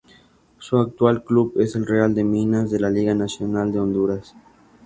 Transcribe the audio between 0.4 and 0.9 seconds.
Su